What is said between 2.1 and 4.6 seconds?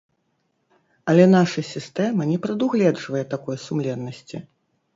не прадугледжвае такой сумленнасці.